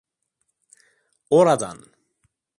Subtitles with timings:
[1.29, 1.85] Oradan…